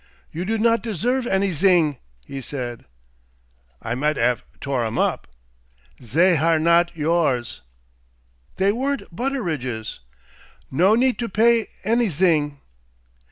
"You 0.31 0.45
do 0.45 0.57
not 0.57 0.81
deserve 0.81 1.25
anyzing!" 1.27 1.97
he 2.25 2.41
said. 2.41 2.85
"I 3.83 3.93
might 3.93 4.17
'ave 4.17 4.41
tore 4.59 4.83
'em 4.83 4.97
up." 4.97 5.27
"Zey 6.01 6.37
are 6.37 6.57
not 6.57 6.97
yours!" 6.97 7.61
"They 8.55 8.71
weren't 8.71 9.15
Butteridge's!" 9.15 9.99
"No 10.71 10.95
need 10.95 11.19
to 11.19 11.29
pay 11.29 11.67
anyzing." 11.85 12.57